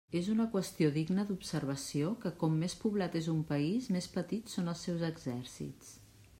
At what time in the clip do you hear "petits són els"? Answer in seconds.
4.19-4.85